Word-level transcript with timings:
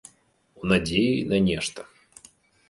У 0.61 0.69
надзеі 0.71 1.11
на 1.35 1.41
нешта. 1.49 1.87